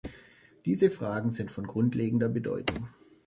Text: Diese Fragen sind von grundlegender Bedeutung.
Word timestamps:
Diese 0.65 0.89
Fragen 0.89 1.29
sind 1.29 1.51
von 1.51 1.67
grundlegender 1.67 2.27
Bedeutung. 2.27 2.87